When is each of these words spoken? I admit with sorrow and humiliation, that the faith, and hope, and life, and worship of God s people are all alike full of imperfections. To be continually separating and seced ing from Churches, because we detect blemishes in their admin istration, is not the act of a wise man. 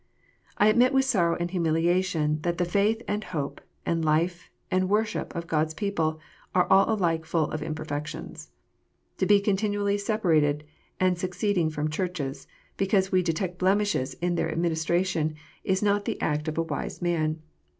I 0.57 0.65
admit 0.67 0.93
with 0.93 1.05
sorrow 1.05 1.37
and 1.39 1.51
humiliation, 1.51 2.39
that 2.41 2.57
the 2.57 2.65
faith, 2.65 3.03
and 3.07 3.23
hope, 3.23 3.61
and 3.85 4.03
life, 4.03 4.49
and 4.71 4.89
worship 4.89 5.35
of 5.35 5.45
God 5.45 5.67
s 5.67 5.73
people 5.75 6.19
are 6.55 6.65
all 6.71 6.91
alike 6.91 7.23
full 7.23 7.51
of 7.51 7.61
imperfections. 7.61 8.49
To 9.19 9.27
be 9.27 9.39
continually 9.39 9.99
separating 9.99 10.63
and 10.99 11.17
seced 11.19 11.55
ing 11.55 11.69
from 11.69 11.91
Churches, 11.91 12.47
because 12.77 13.11
we 13.11 13.21
detect 13.21 13.59
blemishes 13.59 14.15
in 14.15 14.33
their 14.33 14.49
admin 14.51 14.71
istration, 14.71 15.35
is 15.63 15.83
not 15.83 16.05
the 16.05 16.19
act 16.19 16.47
of 16.47 16.57
a 16.57 16.63
wise 16.63 16.99
man. 16.99 17.39